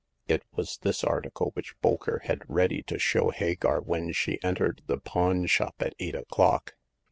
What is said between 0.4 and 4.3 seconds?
was this article which Bolker had ready to show Hagar when